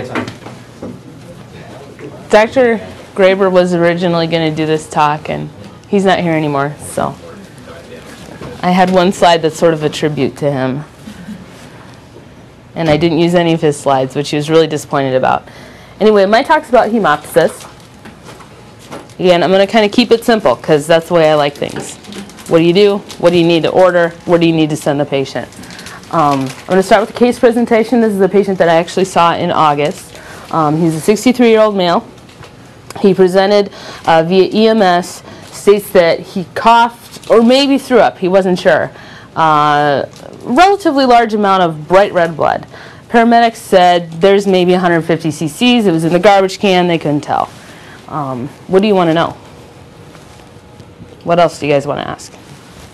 [0.00, 0.26] time.
[2.30, 2.78] Dr.
[3.14, 5.50] Graber was originally going to do this talk, and
[5.88, 7.14] he's not here anymore, so
[8.62, 10.84] I had one slide that's sort of a tribute to him.
[12.74, 15.46] And I didn't use any of his slides, which he was really disappointed about.
[16.00, 17.68] Anyway, my talk's about hemoptysis.
[19.18, 21.54] Again, I'm going to kind of keep it simple because that's the way I like
[21.54, 21.96] things.
[22.48, 22.98] What do you do?
[23.18, 24.10] What do you need to order?
[24.24, 25.48] Where do you need to send the patient?
[26.12, 28.00] Um, I'm going to start with the case presentation.
[28.02, 30.20] This is a patient that I actually saw in August.
[30.52, 32.06] Um, he's a 63 year old male.
[33.00, 33.72] He presented
[34.06, 38.90] uh, via EMS, states that he coughed or maybe threw up, he wasn't sure.
[39.34, 40.04] Uh,
[40.42, 42.66] relatively large amount of bright red blood.
[43.08, 45.86] Paramedics said there's maybe 150 cc's.
[45.86, 47.50] It was in the garbage can, they couldn't tell.
[48.08, 49.30] Um, what do you want to know?
[51.24, 52.34] What else do you guys want to ask?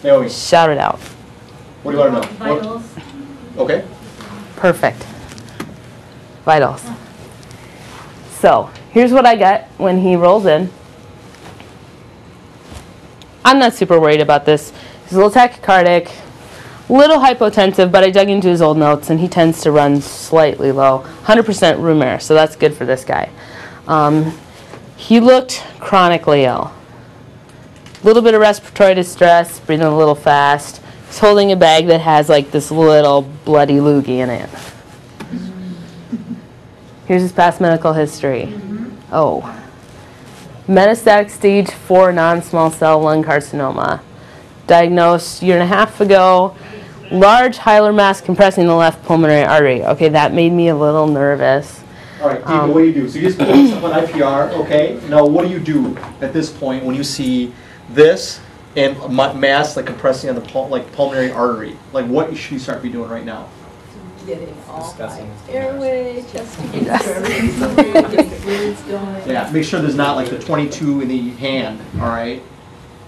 [0.04, 1.00] Naomi, Shout it out.
[1.82, 2.54] what do you want to know?
[2.54, 2.97] What- Vitals.
[3.58, 3.84] Okay.
[4.56, 5.04] Perfect.
[6.44, 6.84] Vitals.
[8.38, 10.70] So, here's what I get when he rolls in.
[13.44, 14.72] I'm not super worried about this.
[15.04, 16.12] He's a little tachycardic,
[16.88, 20.70] little hypotensive, but I dug into his old notes and he tends to run slightly
[20.70, 21.04] low.
[21.24, 23.30] 100% room air, so that's good for this guy.
[23.88, 24.38] Um,
[24.96, 26.72] he looked chronically ill.
[28.02, 30.80] A little bit of respiratory distress, breathing a little fast.
[31.08, 34.48] He's holding a bag that has like this little bloody loogie in it.
[37.06, 38.52] Here's his past medical history.
[39.10, 39.42] Oh.
[40.66, 44.00] Metastatic stage 4 non small cell lung carcinoma.
[44.66, 46.54] Diagnosed year and a half ago.
[47.10, 49.82] Large hilar mass compressing the left pulmonary artery.
[49.82, 51.82] Okay, that made me a little nervous.
[52.20, 53.08] All right, Diego, Um, what do you do?
[53.08, 55.00] So you just put on IPR, okay?
[55.08, 57.54] Now, what do you do at this point when you see
[57.88, 58.40] this
[58.78, 61.76] and ma- mass like compressing on the pul- like pulmonary artery?
[61.92, 63.48] Like, what should you start be doing right now?
[64.26, 65.28] Getting all Discussing.
[65.46, 69.28] my airway, chest to get everything's moving, get the fluids going.
[69.28, 71.80] Yeah, make sure there's not like the 22 in the hand.
[72.00, 72.42] All right.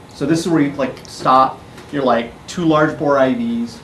[0.08, 1.60] So this is where you like stop.
[1.92, 3.78] You're like two large bore IVs,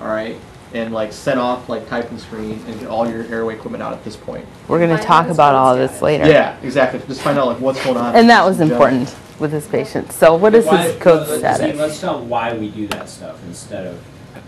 [0.00, 0.36] all right,
[0.74, 3.92] and like set off like type and screen and get all your airway equipment out
[3.92, 4.46] at this point.
[4.68, 6.26] We're going to talk about all code this later.
[6.26, 7.00] Yeah, exactly.
[7.08, 8.14] Just find out like what's going on.
[8.14, 8.86] And that was in general.
[8.88, 10.12] important with his patient.
[10.12, 11.78] So, what is Why- his code let's- status?
[11.78, 14.00] Let's tell him why we do that stuff instead of,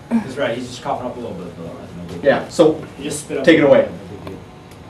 [0.08, 2.24] because right, he's just coughing up a little bit, of that's no big deal.
[2.30, 2.48] Yeah.
[2.48, 3.44] So You just spit up.
[3.44, 3.82] Take it away.
[3.82, 4.38] bit, no big deal.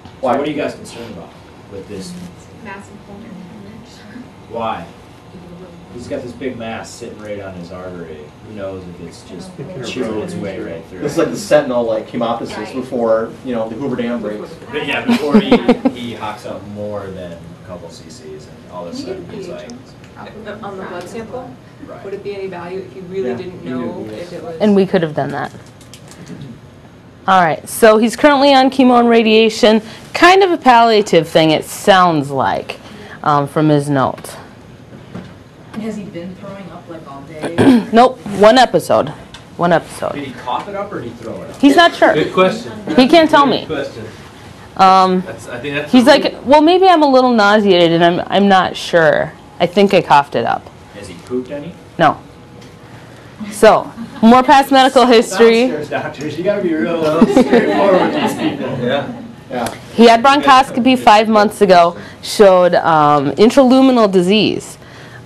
[0.04, 0.36] So Why?
[0.38, 1.30] what are you guys concerned about
[1.72, 2.12] with this?
[2.64, 3.90] Massive pulmonary hemorrhage.
[4.50, 4.86] Why?
[5.94, 8.18] He's got this big mass sitting right on his artery.
[8.46, 9.50] Who knows if it's just
[9.90, 11.00] chewing its way right through.
[11.00, 12.74] This is like the sentinel like hemoptysis Right.
[12.74, 14.52] before you know the Hoover Dam breaks.
[14.70, 15.50] But yeah, before he,
[15.98, 19.68] he hawks up more than a couple cc's and all of a sudden he's like,
[20.18, 21.54] On the blood sample,
[22.04, 24.42] would it be any value if you really Yeah, didn't you know do, if it
[24.42, 24.60] was?
[24.60, 25.52] And we could have done that.
[27.26, 29.82] All right, so he's currently on chemo and radiation,
[30.14, 32.80] kind of a palliative thing, it sounds like,
[33.22, 34.34] um, from his notes.
[35.74, 37.86] Has he been throwing up like all day?
[37.92, 39.10] Nope, one episode.
[39.58, 40.12] One episode.
[40.12, 41.60] Did he cough it up or did he throw it up?
[41.60, 42.14] He's not sure.
[42.14, 42.72] Good question.
[42.96, 43.66] He can't tell me.
[43.66, 44.06] Good question.
[44.78, 45.90] Um, That's, I think that's.
[45.92, 49.32] he's like, well, maybe I'm a little nauseated and I'm, I'm not sure.
[49.58, 50.68] I think I coughed it up.
[50.94, 51.74] Has he pooped any?
[51.98, 52.20] No.
[53.50, 55.68] So, more past medical history.
[55.68, 58.78] Downstairs doctors, you gotta be real straightforward with these people.
[58.78, 59.22] Yeah.
[59.50, 59.74] Yeah.
[59.94, 64.76] He had bronchoscopy five months ago, showed um, intraluminal disease,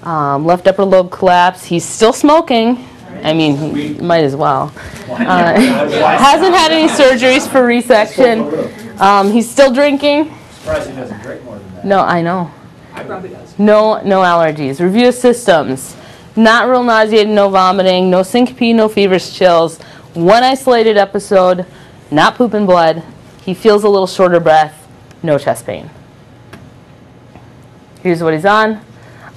[0.05, 1.65] um, left upper lobe collapse.
[1.65, 2.87] He's still smoking.
[3.23, 4.73] I mean, he might as well.
[5.09, 8.92] Uh, hasn't had any surgeries for resection.
[9.03, 10.33] Um, he's still drinking.
[10.53, 11.85] Surprised he doesn't drink more than that.
[11.85, 12.53] No, I know.
[12.97, 13.59] He probably does.
[13.59, 14.79] No, no allergies.
[14.79, 15.97] Review of systems.
[16.37, 19.81] Not real nauseated, no vomiting, no syncope, no fevers, chills.
[20.15, 21.67] One isolated episode,
[22.13, 23.03] not poop and blood.
[23.45, 24.87] He feels a little shorter breath,
[25.21, 25.91] no chest pain.
[28.05, 28.81] Here's what he's on.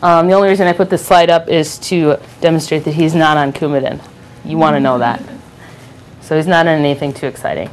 [0.04, 3.36] Um, the only reason I put this slide up is to demonstrate that he's not
[3.36, 4.00] on Coumadin.
[4.44, 5.24] You want to know that.
[6.22, 7.72] So he's not on anything too exciting.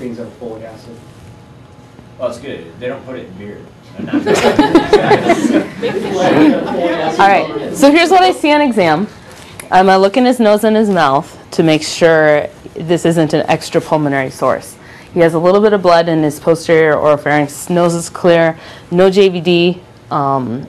[0.00, 0.96] Things that are folic acid.
[2.18, 2.72] Well, it's good.
[2.80, 3.60] They don't put it in beer.
[7.18, 9.08] All right, so here's what I see on exam.
[9.70, 13.44] Um, I look in his nose and his mouth to make sure this isn't an
[13.46, 14.78] extra pulmonary source.
[15.12, 17.68] He has a little bit of blood in his posterior oropharynx.
[17.68, 18.58] Nose is clear,
[18.90, 19.82] no JVD.
[20.10, 20.66] Um,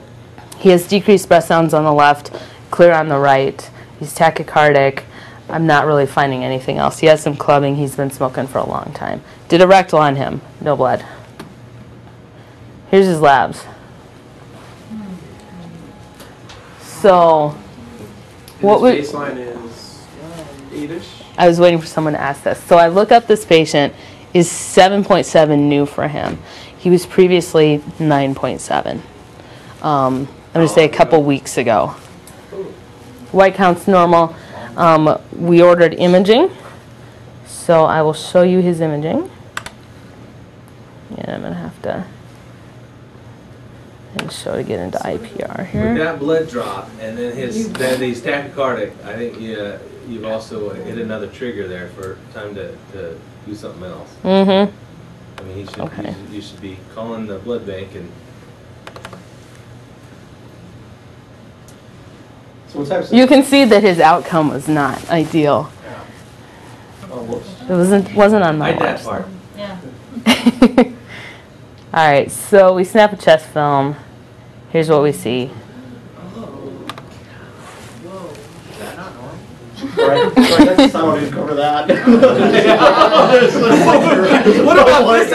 [0.58, 2.36] he has decreased breath sounds on the left,
[2.70, 3.70] clear on the right.
[3.98, 5.04] He's tachycardic.
[5.48, 6.98] I'm not really finding anything else.
[7.00, 7.76] He has some clubbing.
[7.76, 9.22] He's been smoking for a long time.
[9.48, 11.04] Did a rectal on him, no blood.
[12.90, 13.64] Here's his labs.
[16.80, 17.54] So,
[18.60, 20.02] What would- His baseline is
[20.72, 21.08] eight-ish.
[21.36, 22.60] I was waiting for someone to ask this.
[22.62, 23.92] So I look up this patient.
[24.34, 26.38] is 7.7 new for him.
[26.78, 29.02] He was previously 9.7.
[29.82, 31.88] Um, I'm going to say a couple weeks ago.
[33.30, 34.34] White count's normal.
[34.76, 36.50] Um, we ordered imaging,
[37.46, 39.30] so I will show you his imaging.
[41.16, 42.04] And I'm going to have to
[44.18, 45.94] and show to get into IPR With here.
[45.98, 50.98] that blood drop and then his, then he's tachycardic, I think you, you've also hit
[50.98, 54.14] another trigger there for time to, to do something else.
[54.22, 55.40] Mm-hmm.
[55.40, 56.08] I mean, he should, Okay.
[56.08, 58.10] you should- you should be calling the blood bank and
[62.72, 63.14] So what types of?
[63.18, 65.70] You can see that his outcome was not ideal.
[67.10, 67.60] Oh, whoops.
[67.60, 69.04] It wasn't wasn't on my hide watch.
[69.04, 69.26] part.
[69.56, 69.78] Yeah.
[71.94, 73.96] All right, so we snap a chest film.
[74.70, 75.50] Here's what we see.
[79.94, 81.86] Right, right, that's, I don't need to cover that.
[84.64, 85.30] What about this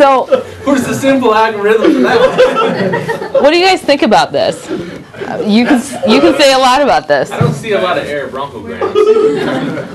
[0.00, 0.24] So,
[0.64, 3.32] Where's the simple algorithm for that?
[3.42, 4.66] what do you guys think about this?
[4.66, 5.78] Uh, You can
[6.10, 7.30] you can say a lot about this.
[7.30, 8.94] I don't see a lot of air bronchograms.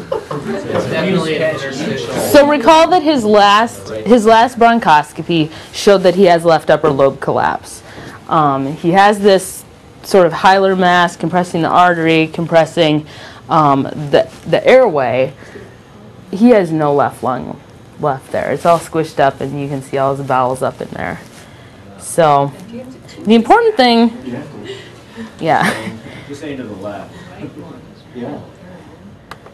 [0.47, 2.13] It's definitely an interstitial.
[2.13, 7.19] So recall that his last his last bronchoscopy showed that he has left upper lobe
[7.19, 7.81] collapse.
[8.29, 9.65] Um, he has this
[10.03, 13.07] sort of hilar mass compressing the artery, compressing
[13.49, 15.33] um, the the airway.
[16.29, 17.59] He has no left lung
[17.99, 18.51] left there.
[18.51, 21.19] It's all squished up, and you can see all his bowels up in there.
[21.99, 22.51] So
[23.23, 24.11] the important thing,
[25.39, 25.93] yeah.
[26.27, 27.13] Just aim to the left.
[28.15, 28.41] Yeah.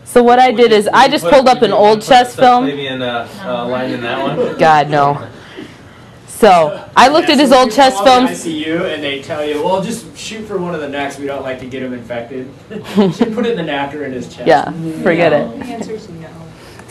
[0.04, 2.66] So what I did is I just pulled up an old chest film.
[2.66, 4.58] Maybe in, line in that one.
[4.58, 5.30] God no.
[6.28, 8.32] So I looked at his old chest films.
[8.32, 11.20] ICU and they tell you, well, just shoot for one of the necks.
[11.20, 12.52] We don't like to get him infected.
[12.70, 14.48] Should put it in the neck or in his chest.
[14.48, 14.72] Yeah,
[15.04, 15.60] forget it.
[15.60, 16.41] The answer is no.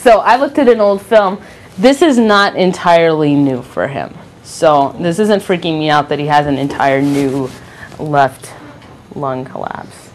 [0.01, 1.43] So I looked at an old film.
[1.77, 4.17] This is not entirely new for him.
[4.43, 7.51] So this isn't freaking me out that he has an entire new
[7.99, 8.51] left
[9.15, 10.11] lung collapse.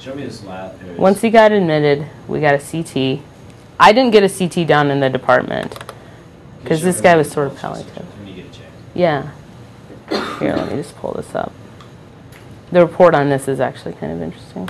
[0.00, 0.76] Show me this lap.
[0.80, 0.98] There it is.
[0.98, 3.24] Once he got admitted, we got a CT.
[3.78, 5.78] I didn't get a CT down in the department
[6.60, 8.04] because this guy was sort of palliative.
[8.18, 8.74] When you get a chance.
[8.92, 9.30] Yeah.
[10.40, 11.52] Here, let me just pull this up.
[12.72, 14.68] The report on this is actually kind of interesting.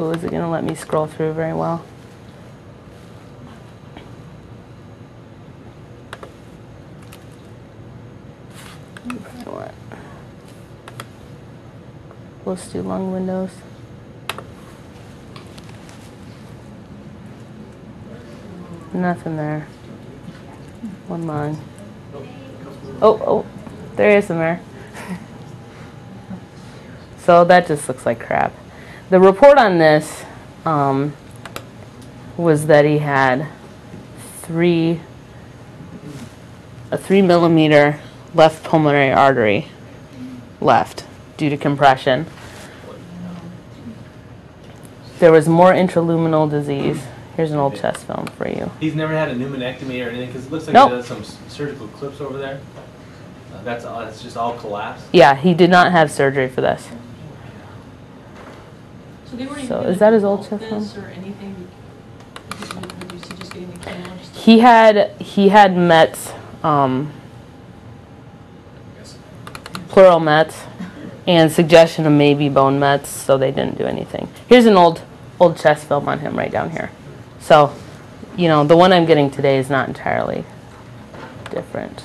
[0.00, 1.78] Oh, is it going to let me scroll through very well?
[9.44, 9.74] What?
[12.44, 13.50] Let's do lung windows.
[18.92, 19.66] Nothing there.
[21.08, 21.60] One lung.
[23.02, 23.46] Oh, oh,
[23.96, 24.60] there is some there.
[27.18, 28.52] so that just looks like crap.
[29.10, 30.24] The report on this
[30.66, 31.14] um,
[32.36, 33.46] was that he had
[34.42, 35.00] three,
[36.90, 38.00] a three millimeter
[38.34, 39.68] left pulmonary artery
[40.60, 41.04] left
[41.38, 42.26] due to compression.
[45.20, 47.02] There was more intraluminal disease.
[47.34, 48.70] Here's an old chest film for you.
[48.78, 50.90] He's never had a pneumonectomy or anything, because it looks like Nope.
[50.90, 52.60] he does some surgical clips over there.
[53.54, 55.06] Uh, That's all, that's just all collapsed.
[55.12, 56.88] Yeah, he did not have surgery for this.
[59.30, 61.68] So they weren't So, gonna is that his old chest this or anything?
[62.56, 62.64] He
[63.36, 64.16] just getting the camera?
[64.34, 66.32] He had he had Mets,
[66.62, 67.12] um,
[69.88, 70.64] plural Mets,
[71.26, 74.28] and suggestion of maybe bone Mets, so they didn't do anything.
[74.48, 75.02] Here's an old
[75.38, 76.90] old chest film on him right down here.
[77.40, 77.74] So,
[78.36, 80.44] you know, the one I'm getting today is not entirely
[81.50, 82.02] different.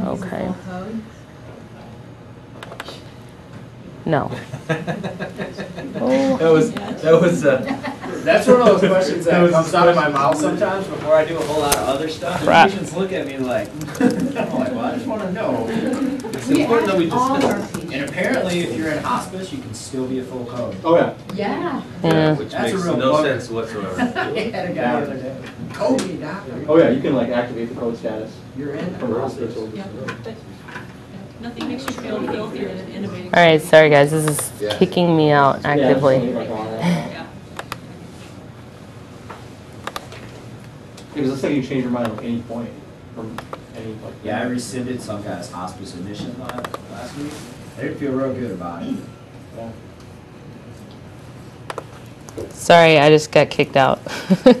[0.00, 0.52] Okay.
[4.06, 4.30] No.
[5.96, 7.56] That was, that was, uh,
[8.22, 11.14] That's one of those questions That that was comes out of my mouth sometimes before
[11.14, 12.38] I do a whole lot of other stuff.
[12.40, 12.70] And Right.
[12.70, 13.68] patients look at me like,
[14.00, 15.66] I'm like, well, I just want to know.
[15.68, 17.84] it's important that we just discuss.
[17.92, 20.76] And apparently, if you're in hospice, you can still be a full code.
[20.84, 21.14] Oh, yeah.
[21.34, 21.82] Yeah.
[22.04, 22.34] Yeah.
[22.36, 23.22] Which That's a makes real no bugger.
[23.40, 24.00] sense whatsoever.
[24.00, 24.04] I
[24.50, 25.36] had a guy the other day.
[25.72, 26.64] Code doctor.
[26.68, 29.54] Oh, yeah, you can like activate the code status You're in from the hospice.
[29.54, 29.70] hospital.
[29.76, 29.86] Yeah.
[30.22, 30.34] But
[31.40, 33.34] Nothing makes you feel filthier than innovating.
[33.34, 36.32] All right, sorry guys, this is kicking me out actively.
[36.32, 36.80] like all that.
[37.12, 37.26] Yeah.
[41.14, 42.70] Because it's like you change your mind at any point
[43.14, 43.36] from
[43.76, 44.14] any like.
[44.24, 47.32] Yeah, I rescinded some guy's hospice admission last, last week.
[47.78, 48.96] I didn't feel real good about it.
[49.56, 49.70] Yeah.
[52.50, 54.00] Sorry, I just got kicked out.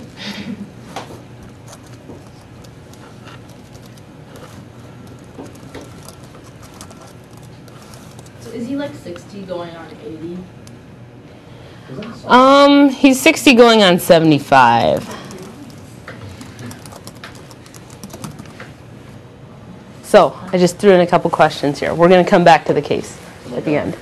[8.40, 10.38] So is he like sixty going on eighty?
[12.26, 15.04] Um, he's 60 going on 75.
[20.02, 21.94] So, I just threw in a couple questions here.
[21.94, 23.20] We're going to come back to the case
[23.52, 23.96] at the end.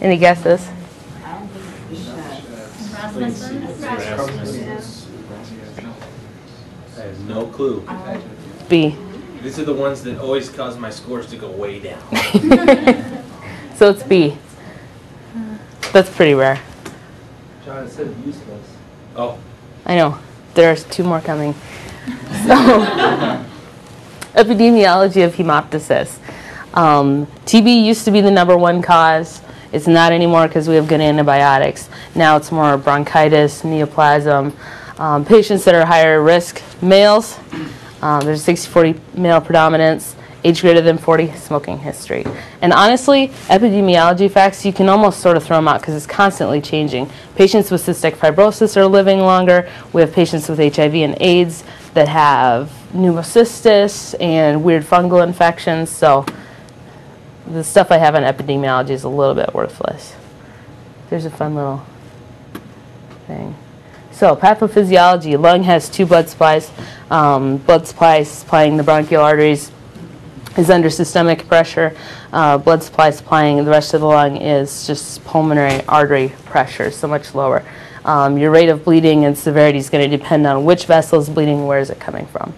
[0.00, 0.66] Any guesses?
[1.18, 1.30] I
[7.02, 7.86] have no clue.
[8.68, 8.96] B.
[9.46, 12.02] These are the ones that always cause my scores to go way down.
[13.76, 14.36] So it's B.
[15.92, 16.58] That's pretty rare.
[17.64, 18.66] John, it said useless.
[19.14, 19.38] Oh,
[19.84, 20.18] I know.
[20.54, 21.52] There's two more coming.
[22.46, 22.54] So,
[24.34, 26.18] epidemiology of hemoptysis.
[26.72, 29.42] Um, TB used to be the number one cause.
[29.72, 31.90] It's not anymore because we have good antibiotics.
[32.14, 34.54] Now it's more bronchitis, neoplasm.
[34.98, 37.38] Um, patients that are higher risk, males,
[38.06, 42.24] um, there's 60 40 male predominance, age greater than 40, smoking history.
[42.62, 46.60] And honestly, epidemiology facts, you can almost sort of throw them out because it's constantly
[46.60, 47.10] changing.
[47.34, 49.68] Patients with cystic fibrosis are living longer.
[49.92, 55.90] We have patients with HIV and AIDS that have pneumocystis and weird fungal infections.
[55.90, 56.24] So
[57.48, 60.14] the stuff I have on epidemiology is a little bit worthless.
[61.10, 61.84] There's a fun little
[63.26, 63.56] thing.
[64.16, 66.70] So pathophysiology, lung has two blood supplies.
[67.10, 69.70] Um, blood supply supplying the bronchial arteries
[70.56, 71.94] is under systemic pressure.
[72.32, 77.06] Uh, blood supply supplying the rest of the lung is just pulmonary artery pressure, so
[77.06, 77.62] much lower.
[78.06, 81.28] Um, your rate of bleeding and severity is going to depend on which vessel is
[81.28, 82.54] bleeding, where is it coming from.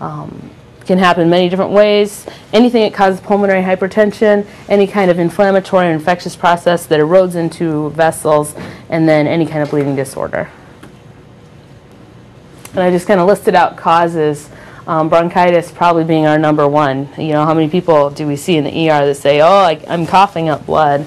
[0.00, 0.50] Um,
[0.86, 2.24] can happen many different ways.
[2.54, 7.90] Anything that causes pulmonary hypertension, any kind of inflammatory or infectious process that erodes into
[7.90, 8.54] vessels,
[8.88, 10.48] and then any kind of bleeding disorder.
[12.74, 14.50] And I just kind of listed out causes.
[14.86, 17.08] Um, bronchitis probably being our number one.
[17.16, 19.80] You know, how many people do we see in the ER that say, "Oh, I,
[19.88, 21.06] I'm coughing up blood"?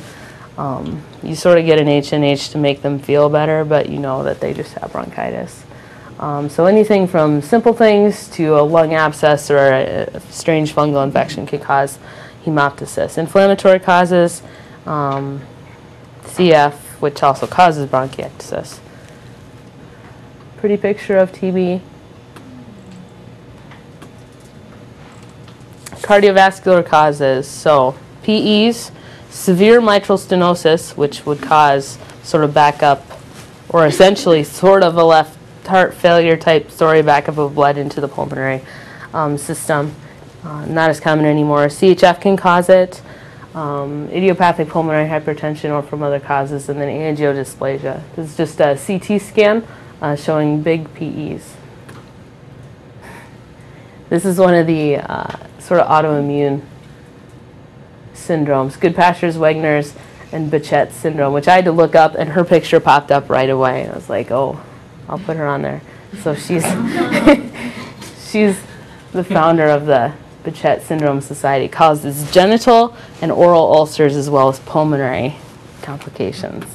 [0.58, 3.90] Um, you sort of get an H and H to make them feel better, but
[3.90, 5.64] you know that they just have bronchitis.
[6.20, 11.46] Um, so anything from simple things to a lung abscess or a, strange fungal infection
[11.46, 12.00] could cause
[12.44, 13.18] hemoptysis.
[13.18, 14.42] Inflammatory causes,
[14.86, 15.42] um,
[16.24, 18.80] CF, which also causes bronchiectasis.
[20.58, 21.82] Pretty picture of TB.
[26.02, 28.92] Cardiovascular causes, so PEs,
[29.30, 33.06] severe mitral stenosis, which would cause sort of backup,
[33.70, 35.38] or essentially sort of a left
[35.68, 38.62] heart failure type story, backup of blood into the pulmonary
[39.14, 39.94] um, system.
[40.44, 41.68] Uh, not as common anymore.
[41.68, 43.02] CHF can cause it,
[43.54, 48.02] um, idiopathic pulmonary hypertension, or from other causes, and then angiodysplasia.
[48.16, 49.68] This is just a CT scan
[50.02, 51.56] uh, showing big PEs.
[54.10, 56.62] This is one of the uh, sort of autoimmune
[58.14, 59.94] syndromes, Goodpasture's, Wegener's,
[60.32, 63.50] and Behçet's syndrome, which I had to look up, and her picture popped up right
[63.50, 63.88] away.
[63.88, 64.60] I was like, oh,
[65.08, 65.82] I'll put her on there.
[66.22, 66.64] So she's
[68.30, 68.60] she's
[69.12, 70.14] the founder of the
[70.44, 71.68] Behçet Syndrome Society.
[71.68, 75.36] Causes genital and oral ulcers as well as pulmonary
[75.82, 76.66] complications.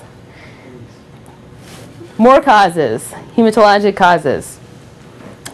[2.19, 4.59] More causes, hematologic causes,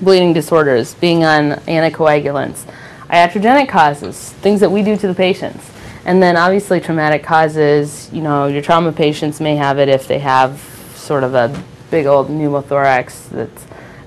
[0.00, 2.64] bleeding disorders, being on anticoagulants,
[3.08, 5.70] iatrogenic causes, things that we do to the patients.
[6.04, 10.18] And then obviously traumatic causes, you know, your trauma patients may have it if they
[10.18, 10.60] have
[10.94, 13.66] sort of a big old pneumothorax that's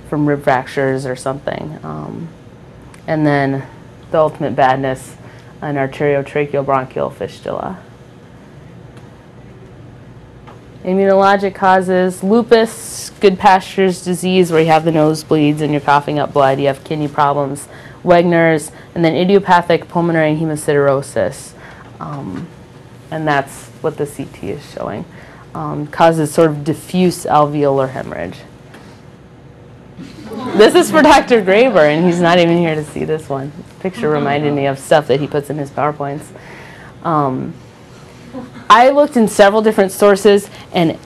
[0.09, 1.79] from rib fractures or something.
[1.83, 2.27] Um,
[3.07, 3.65] and then
[4.11, 5.15] the ultimate badness,
[5.61, 7.81] an arteriotracheal bronchial fistula.
[10.83, 16.59] Immunologic causes, lupus, Goodpasture's disease where you have the nosebleeds and you're coughing up blood,
[16.59, 17.67] you have kidney problems,
[18.03, 21.53] Wegener's, and then idiopathic pulmonary hemosiderosis.
[21.99, 22.47] Um,
[23.11, 25.05] and that's what the CT is showing.
[25.53, 28.39] Um, causes sort of diffuse alveolar hemorrhage.
[30.55, 31.43] This is for Dr.
[31.43, 33.51] Graber, and he's not even here to see this one.
[33.81, 36.25] Picture reminded me of stuff that he puts in his PowerPoints.
[37.03, 37.53] Um,
[38.71, 40.97] I looked in several different sources, and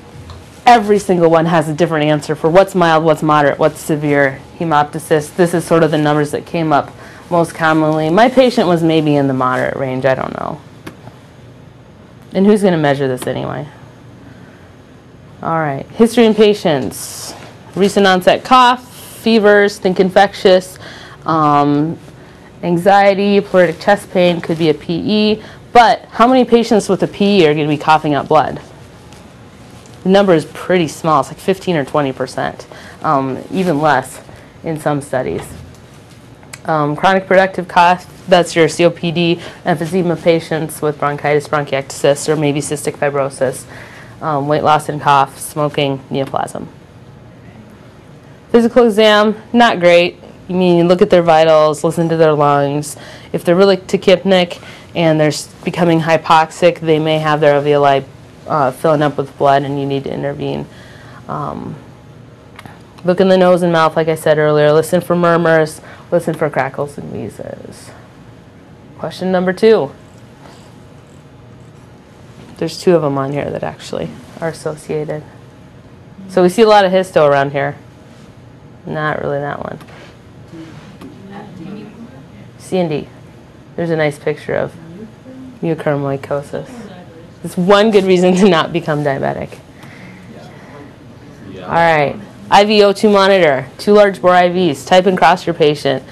[0.68, 5.36] every single one has a different answer for what's mild, what's moderate, what's severe hemoptysis.
[5.36, 6.94] This is sort of the numbers that came up
[7.32, 8.12] most commonly.
[8.12, 10.62] My patient was maybe in the moderate range, I don't know.
[12.34, 13.68] And who's going to measure this anyway?
[15.42, 17.34] All right, history in patients.
[17.76, 18.88] Recent onset cough,
[19.24, 20.78] fevers, think infectious,
[21.26, 21.98] um,
[22.62, 25.42] anxiety, pleuritic chest pain, could be a PE.
[25.76, 28.62] But how many patients with a PE are going to be coughing up blood?
[30.04, 31.20] The number is pretty small.
[31.20, 32.66] It's like 15 or 20 percent,
[33.02, 34.22] um, even less
[34.64, 35.42] in some studies.
[36.64, 42.94] Um, chronic productive cough, that's your COPD, emphysema patients with bronchitis, bronchiectasis, or maybe cystic
[42.94, 43.66] fibrosis,
[44.22, 46.70] um, weight loss and cough, smoking, neoplasm.
[48.50, 50.22] Physical exam, not great.
[50.48, 52.96] You mean look at their vitals, listen to their lungs.
[53.34, 54.62] If they're really tachypnic
[54.96, 55.32] and they're
[55.64, 58.06] becoming hypoxic, they may have their alveoli
[58.48, 60.66] uh, filling up with blood and you need to intervene.
[61.28, 61.76] Um,
[63.04, 64.72] look in the nose and mouth, like I said earlier.
[64.72, 67.92] Listen for murmurs, listen for crackles and wheezes.
[68.98, 69.92] Question number two.
[72.58, 74.10] There's two of them on here that actually
[74.40, 75.24] are associated.
[76.30, 77.78] So we see a lot of histo around here.
[78.86, 79.80] Not really that one.
[82.58, 83.10] C and D.
[83.76, 84.74] There's a nice picture of
[85.62, 86.70] mucormycosis.
[87.44, 89.60] It's one good reason to not become diabetic.
[91.62, 92.20] All right.
[92.50, 94.86] IVO2 monitor, two large bore IVs.
[94.86, 96.04] Type and cross your patient.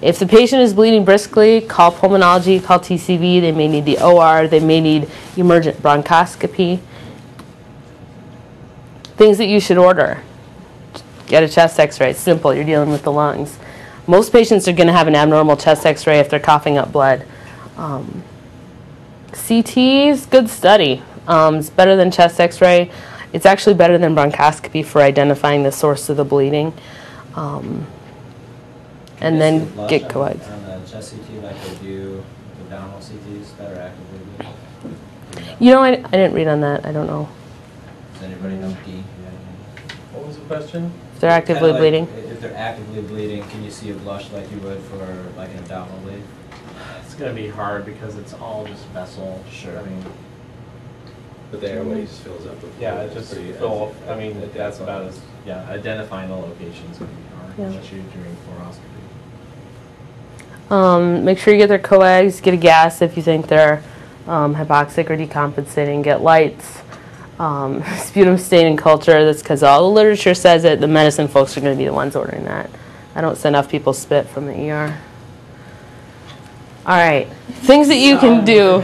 [0.00, 3.40] If the patient is bleeding briskly, call pulmonology, call TCV.
[3.40, 4.48] They may need the OR.
[4.48, 6.80] They may need emergent bronchoscopy.
[9.16, 10.22] Things that you should order.
[11.26, 12.10] Get a chest x-ray.
[12.10, 12.54] It's simple.
[12.54, 13.58] You're dealing with the lungs.
[14.06, 17.24] Most patients are going to have an abnormal chest x-ray if they're coughing up blood.
[17.76, 18.22] Um,
[19.36, 19.76] CT
[20.08, 21.02] is good study.
[21.26, 22.90] Um, it's better than chest x-ray.
[23.32, 26.72] It's actually better than bronchoscopy for identifying the source of the bleeding.
[27.34, 27.86] Um,
[29.20, 30.48] and Can you see then blush get on- coags.
[30.48, 32.24] On the chest CT like they do
[32.56, 34.56] the abdominal CTs that are actively bleeding?
[35.34, 35.48] You know?
[35.60, 36.84] You know, I, I didn't read on that.
[36.86, 37.28] I don't know.
[38.14, 39.02] Does anybody know D?
[40.12, 40.92] What was the question?
[41.14, 42.08] If they're actively Kinda like bleeding.
[42.30, 45.58] If they're actively bleeding, can you see a blush like you would for like an
[45.58, 46.22] abdominal bleed?
[47.14, 49.40] It's gonna be hard because it's all just vessel.
[49.48, 49.78] Sure.
[49.78, 50.04] I mean,
[51.52, 52.72] But the airway just fills up with.
[52.80, 53.12] yeah, fluid.
[53.12, 54.58] it just Pretty- fill, I mean, Identify.
[54.58, 57.66] that's about as, yeah, identifying the location's gonna be hard, Yeah.
[57.66, 58.80] especially during fluoroscopy.
[60.74, 63.80] Um, make sure you get their coags, get a gas if you think they're
[64.26, 66.80] um, hypoxic or decompensating, get lytes,
[67.38, 69.24] um, sputum staining culture.
[69.24, 70.80] That's because all the literature says it.
[70.80, 72.70] The medicine folks are going to be the ones ordering that.
[73.14, 74.92] I don't send off people spit from the ER.
[76.86, 77.26] All right,
[77.62, 78.82] things that you can do.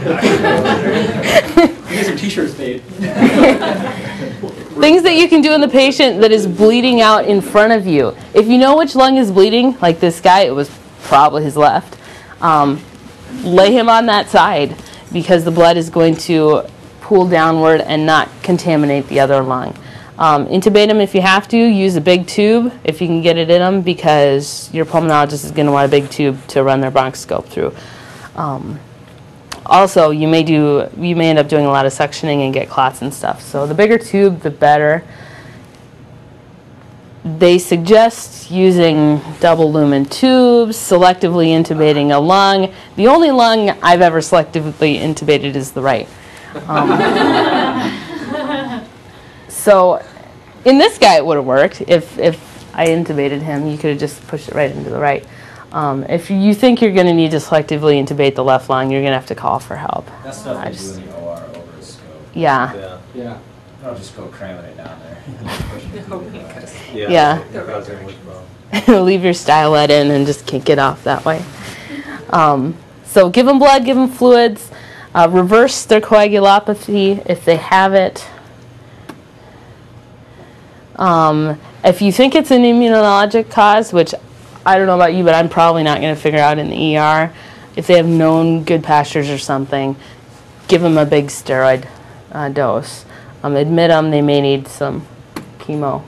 [1.89, 2.81] Get some t-shirts made.
[4.81, 7.85] Things that you can do in the patient that is bleeding out in front of
[7.85, 8.15] you.
[8.33, 10.71] If you know which lung is bleeding, like this guy, it was
[11.03, 11.99] probably his left.
[12.41, 12.81] Um,
[13.43, 14.75] lay him on that side
[15.13, 16.63] because the blood is going to
[17.01, 19.77] pool downward and not contaminate the other lung.
[20.21, 21.57] Um, intubate them if you have to.
[21.57, 25.49] Use a big tube if you can get it in them because your pulmonologist is
[25.49, 27.75] going to want a big tube to run their bronchoscope through.
[28.35, 28.79] Um,
[29.65, 32.69] also, you may do you may end up doing a lot of suctioning and get
[32.69, 33.41] clots and stuff.
[33.41, 35.03] So the bigger tube, the better.
[37.25, 42.71] They suggest using double lumen tubes, selectively intubating a lung.
[42.95, 46.07] The only lung I've ever selectively intubated is the right.
[46.67, 46.89] Um,
[49.47, 50.03] so,
[50.65, 51.81] in this guy, it would have worked.
[51.87, 52.39] If if
[52.75, 55.25] I intubated him, you could have just pushed it right into the right.
[55.71, 59.01] Um, if you think you're going to need to selectively intubate the left lung, you're
[59.01, 60.05] going to have to call for help.
[60.23, 62.05] That stuff I they do just- in the OR over a scope.
[62.33, 62.73] Yeah.
[62.73, 63.37] Yeah, Yeah.
[63.85, 65.17] I'll just go cramming it down there.
[65.71, 66.75] Pushing it No, through the because- glass.
[66.93, 67.09] yeah.
[67.09, 67.39] Yeah.
[67.39, 69.05] it causes much problem.
[69.05, 71.41] leave your stylet in and just kick it off that way.
[72.31, 74.71] Um, so give them blood, give them fluids,
[75.15, 78.25] uh, reverse their coagulopathy if they have it.
[81.01, 84.13] Um, if you think it's an immunologic cause, which
[84.63, 86.95] I don't know about you, but I'm probably not going to figure out in the
[86.97, 87.33] ER,
[87.75, 89.95] if they have known Goodpasture's or something,
[90.67, 91.87] give them a big steroid
[92.31, 93.05] uh, dose.
[93.41, 95.07] Um, admit them, they may need some
[95.57, 96.03] chemo.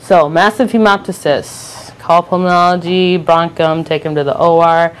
[0.00, 4.92] So, massive hemoptysis, call pulmonology, bronchum, take them to the OR.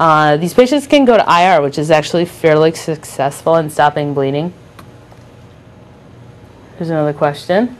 [0.00, 4.54] Uh, these patients can go to IR, which is actually fairly successful in stopping bleeding.
[6.78, 7.76] Here's another question.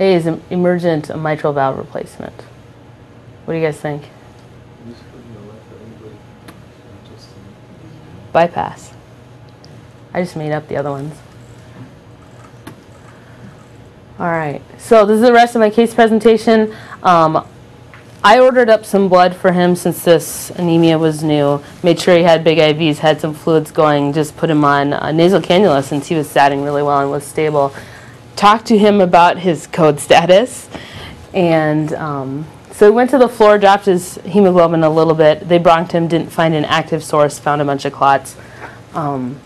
[0.00, 2.34] A is em- emergent mitral valve replacement.
[3.44, 4.04] What do you guys think?
[8.32, 8.92] Bypass.
[10.14, 11.14] I just made up the other ones.
[14.18, 16.74] All right, so this is the rest of my case presentation.
[17.02, 17.46] Um,
[18.22, 21.62] I ordered up some blood for him since this anemia was new.
[21.82, 24.12] Made sure he had big IVs, had some fluids going.
[24.12, 27.24] Just put him on uh, nasal cannula since he was statting really well and was
[27.24, 27.72] stable.
[28.40, 30.70] Talked to him about his code status,
[31.34, 35.46] and um, so he went to the floor, dropped his hemoglobin a little bit.
[35.46, 38.36] They bronched him, didn't find an active source, found a bunch of clots.
[38.94, 39.38] Um,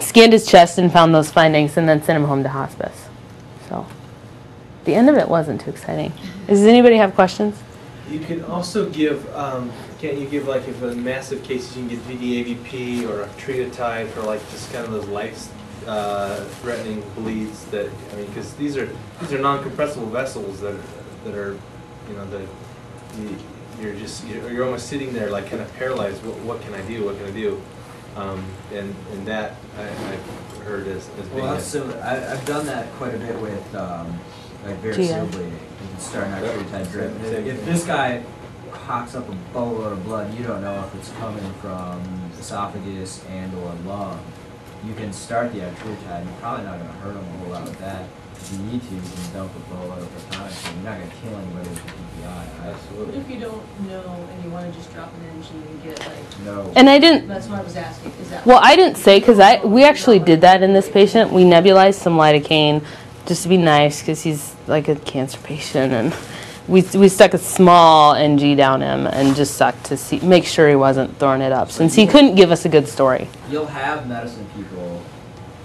[0.00, 3.06] scanned his chest and found those findings, and then sent him home to hospice.
[3.70, 3.86] So
[4.84, 6.12] The end of it wasn't too exciting.
[6.46, 7.62] Does anybody have questions?
[8.10, 11.96] You can also give, um, can't you give like if in massive cases, you can
[11.96, 15.48] get DDAVP or octreotide for like just kind of those life,
[15.86, 18.88] uh, threatening bleeds that, I mean, because these are,
[19.20, 20.76] these are non-compressible vessels that,
[21.24, 21.58] that are,
[22.08, 22.46] you know, that
[23.18, 23.36] you,
[23.80, 26.82] you're just, you're you're almost sitting there like kind of paralyzed, what, what can I
[26.82, 27.60] do, what can I do?
[28.16, 31.34] Um, and, and that I, I've heard as, as being.
[31.42, 31.74] Well, a- that's.
[31.74, 34.18] I, I've done that quite a bit with, um,
[34.64, 34.88] like GI.
[34.88, 35.50] variceal bleeding.
[35.52, 37.12] You can start an octreotide drip.
[37.12, 37.66] Same- same If thing.
[37.66, 38.22] this guy
[38.70, 42.00] cocks up a boatload of blood, you don't know if it's coming from
[42.38, 44.18] esophagus and or lung.
[44.86, 46.24] You can start the actual octreotide.
[46.24, 48.06] You're probably not gonna hurt him a whole lot with that.
[48.36, 50.74] If you need to, you can dump a boatload of protonix.
[50.74, 52.28] You're not gonna kill anybody with the PPI.
[52.28, 53.20] I What Absolutely.
[53.20, 56.70] if you don't know and you wanna just drop an NG and get like, no.
[56.76, 57.28] And I didn't.
[57.28, 58.44] that's what I was asking, is that?
[58.44, 61.32] Well, I didn't say because I we actually did that in this patient.
[61.32, 62.84] We nebulized some lidocaine
[63.24, 66.14] just to be nice because he's like a cancer patient, and
[66.66, 70.68] we we stuck a small NG down him and just sucked to see make sure
[70.68, 73.28] he wasn't throwing it up since he couldn't give us a good story.
[73.50, 75.02] You'll have medicine people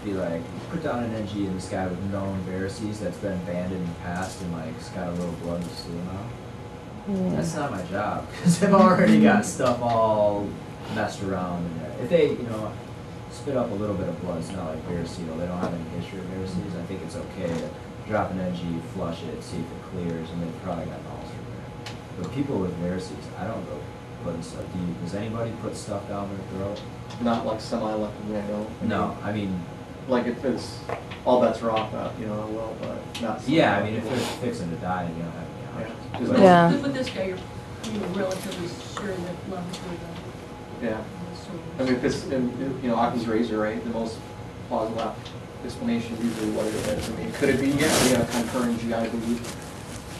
[0.03, 3.77] be like, put down an NG in this guy with known varices that's been banded
[3.77, 7.35] in the past and like it's got a little blood in the stool now.
[7.35, 10.47] That's not my job because I've already got stuff all
[10.93, 11.95] messed around in there.
[12.03, 12.71] If they, you know,
[13.31, 15.37] spit up a little bit of blood, it's not like variceal.
[15.39, 16.79] They don't have any history of varices.
[16.79, 17.69] I think it's okay to
[18.09, 21.33] drop an NG, flush it, see if it clears, and they've probably got an ulcer
[21.35, 21.95] there.
[22.21, 23.79] But people with varices, I don't go
[24.23, 24.63] putting stuff.
[24.73, 26.81] Do you, does anybody put stuff down their throat?
[27.21, 28.67] Not like semi-elective, I know.
[28.81, 29.57] No, I mean,
[30.07, 30.79] Like if it's,
[31.23, 33.47] all bets are off, uh, you know, I will, but not.
[33.47, 35.91] yeah, I mean, if they're fixing to die, you don't have any Yeah.
[36.17, 36.29] options.
[36.29, 36.71] But- Yeah.
[36.81, 37.37] With this guy, you're,
[37.93, 40.97] you're relatively sure that lungs were Yeah.
[41.79, 44.17] I mean, if it's, in- you know, Occam's razor, right, the most
[44.67, 45.13] plausible
[45.63, 47.09] explanation usually what it is.
[47.09, 49.41] I mean, could it be, yeah, yeah, concurrent GI bleed?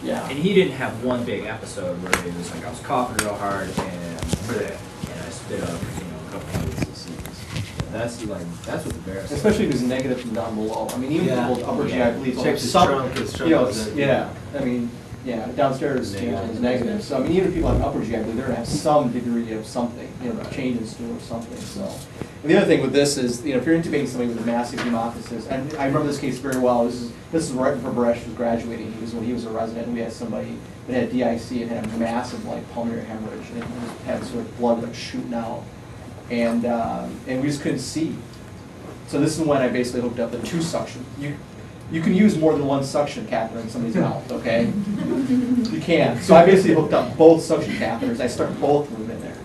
[0.04, 0.28] Yeah.
[0.30, 3.36] And he didn't have one big episode where he was like, I was coughing real
[3.36, 7.92] hard and, and I spit up, you know, a couple of cc's.
[7.92, 9.32] That's like, that's what the bear says.
[9.34, 10.88] Especially if it's negative from down below.
[10.90, 11.48] I mean, even Yeah.
[11.48, 12.12] people with upper Yeah.
[12.12, 12.38] GI bleeds.
[12.38, 14.92] will Check have oh, some- trunk, his trunk You know, was yeah, I mean,
[15.26, 17.04] yeah, downstairs is negative.
[17.04, 19.66] So I mean, even if people have upper GI they're gonna have some degree of
[19.66, 21.94] something, you know, change in stool or something, so.
[22.42, 24.46] And the other thing with this is, you know, if you're intubating somebody with a
[24.46, 27.92] massive hemoptysis, and I remember this case very well, this is, this is right before
[27.92, 30.56] Baresh was graduating, he was, when he was a resident, and we had somebody
[30.88, 33.64] that had DIC and had a massive like pulmonary hemorrhage, and
[34.06, 35.64] had sort of blood like shooting out.
[36.30, 38.16] And, um, and we just couldn't see.
[39.08, 41.04] So this is when I basically hooked up the two suction.
[41.18, 41.36] You,
[41.92, 44.72] you can use more than one suction catheter in somebody's mouth, okay?
[45.70, 46.20] You can.
[46.22, 48.20] So I basically hooked up both suction catheters.
[48.20, 49.38] I stuck both of them in there,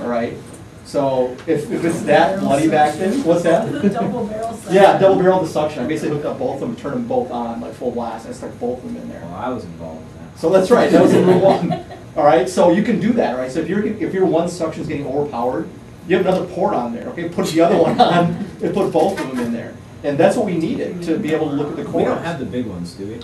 [0.00, 0.36] all right?
[0.84, 3.70] So if, if it's that bloody back then, what's that?
[3.92, 4.74] Double barrel suction.
[4.74, 5.82] Yeah, double barrel the suction.
[5.82, 8.28] I basically hooked up both of them, turned them both on, like full blast.
[8.28, 9.22] I stuck both of them in there.
[9.22, 10.38] Well, I was involved in that.
[10.38, 11.84] So that's right, that was in room one.
[12.16, 13.50] All right, so you can do that, right?
[13.50, 15.68] So if your, if your one suction's getting overpowered,
[16.06, 17.28] you have another port on there, okay?
[17.28, 19.74] Put the other one on and put both of them in there.
[20.04, 21.94] And that's what we needed to be able to look at the coin.
[21.94, 23.14] We don't have the big ones, do we?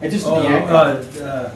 [0.00, 1.50] It just Oh, be uh, uh,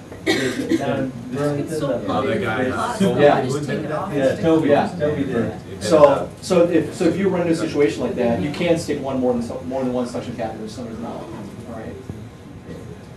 [0.76, 3.34] down in Burlington, big, the- it's guy, uh, Yeah.
[3.36, 4.12] I just take it off.
[4.12, 4.88] Yeah, Toby, Yeah.
[4.98, 5.52] Toby did.
[5.82, 9.00] So, so if, so if you run into a situation like that, you can stick
[9.00, 11.94] one more than, su- more than one suction catheter in somebody's mouth, all right?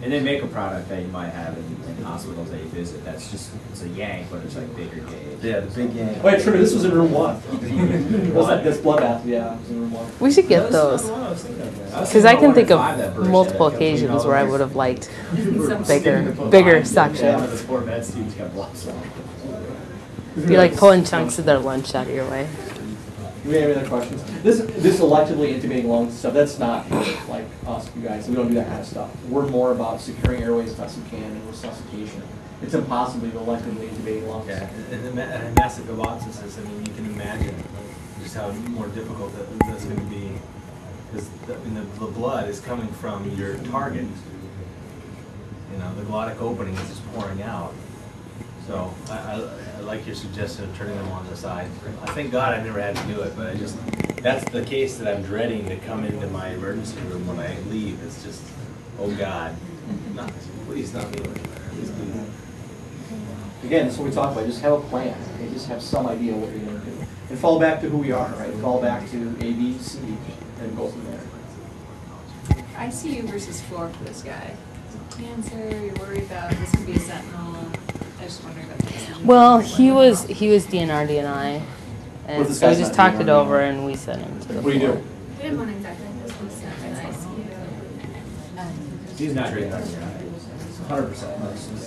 [0.01, 3.03] And then make a product that you might have in, in hospitals that you visit,
[3.03, 5.39] that's just, it's a yank, but it's like bigger gauge.
[5.41, 6.23] Yeah, the big yank.
[6.23, 7.35] Wait, true, this was in room one.
[8.33, 10.11] Was that, this bloodbath, yeah, it was in room one.
[10.19, 14.75] We should get those because I can think of multiple occasions where I would have
[14.75, 15.09] liked
[15.87, 17.39] bigger bigger suction.
[17.41, 19.01] This poor med student's got blood cell.
[20.35, 22.47] Be like pulling chunks of their lunch out of your way.
[23.45, 24.23] Do we have any other questions?
[24.41, 26.89] This, this electively intubating lungs stuff, that's not
[27.29, 29.11] like us, you guys, we don't do that kind of stuff.
[29.29, 32.23] We're more about securing airways as best we can and resuscitation.
[32.63, 34.47] It's impossible to electively intubate lungs.
[34.47, 37.55] Yeah, and ma- and massive hemoptysis, I mean, you can imagine
[38.23, 40.31] just how more difficult that, that's gonna be.
[41.11, 44.07] Because the, the, the blood is coming from your target.
[45.71, 47.75] You know, the glottic opening is just pouring out.
[48.67, 51.69] So I, I, I like your suggestion of turning them on the side.
[52.01, 53.77] I thank God I never had to do it, but I just,
[54.23, 58.01] that's the case that I'm dreading to come into my emergency room when I leave.
[58.03, 58.41] It's just,
[58.97, 59.55] oh God,
[60.15, 60.31] not,
[60.65, 61.19] please not me.
[61.19, 62.15] Please, please.
[63.63, 66.33] Again, that's what we talk about, just have a plan, okay, just have some idea
[66.33, 67.05] what you're gonna do.
[67.29, 69.99] And fall back to who we are, right, fall back to A, B, C,
[70.59, 71.21] and go from there.
[72.75, 74.55] ICU versus floor for this guy.
[75.11, 77.55] Cancer, you're worried about, this could be a sentinel.
[78.25, 79.27] I just wondering about the decision.
[79.27, 81.67] Well, he was he was DNR DNI, What
[82.27, 83.29] and if this so we guy's just not talked it DNR?
[83.29, 84.95] over and we sent him to the What do you floor.
[84.95, 85.03] do?
[85.37, 87.45] We didn't want exactly this was sent to ICU.
[89.17, 89.83] He's not doing that.
[90.87, 91.39] Hundred percent.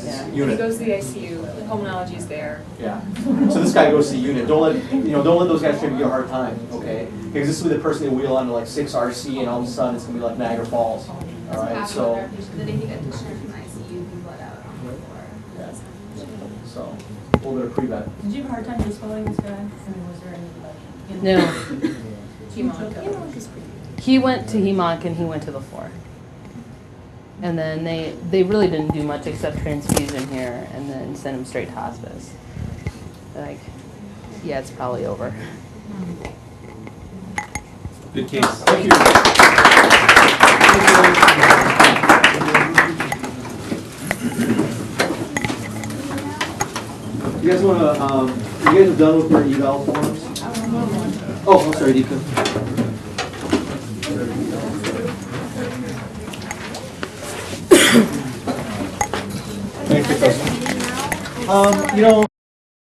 [0.04, 0.22] Yeah.
[0.22, 0.58] When he Unit.
[0.58, 2.62] goes to the ICU, the pulmonology's there.
[2.80, 3.00] Yeah.
[3.50, 4.46] So this guy goes to the unit.
[4.46, 5.22] Don't let you know.
[5.24, 6.56] Don't let those guys try to give you a hard time.
[6.72, 7.08] Okay.
[7.32, 9.66] Because this will be the person they wheel onto like six RC, and all of
[9.66, 11.08] a sudden it's gonna be like Niagara Falls.
[11.08, 11.16] All
[11.52, 11.86] right.
[11.88, 12.28] So.
[12.56, 15.24] The day he got discharged from ICU, he bled out on the floor.
[15.58, 15.72] Yeah.
[16.66, 16.96] So
[17.44, 18.22] a little bit of pre-vet.
[18.22, 19.48] Did you have a hard time disposing this guy?
[19.48, 19.70] I mean,
[20.08, 20.74] was there any, like?
[21.10, 21.52] you No, know-
[22.50, 23.04] Chemo.
[23.04, 23.66] You know, which is pretty.
[24.02, 25.90] he went to HEMOC and he went to the floor.
[27.40, 31.44] And then they, they really didn't do much except transfusion here and then send him
[31.44, 32.32] straight to hospice.
[33.36, 33.60] Like,
[34.42, 35.32] yeah, it's probably over.
[38.14, 38.44] Good case.
[38.44, 38.90] Thank you.
[47.48, 50.22] You guys wanna, um, you guys have done with your eval forms?
[51.46, 52.18] Oh, I'm sorry, Deacon.
[59.88, 61.50] Thank you.
[61.50, 62.26] Um, you know,